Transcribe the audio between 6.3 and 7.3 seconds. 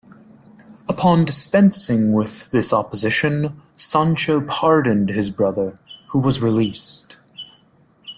released.